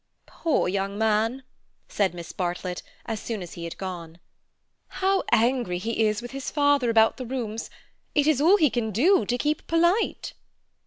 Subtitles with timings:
[0.25, 1.43] "Poor young man!"
[1.87, 4.17] said Miss Bartlett, as soon as he had gone.
[4.87, 7.69] "How angry he is with his father about the rooms!
[8.15, 10.33] It is all he can do to keep polite."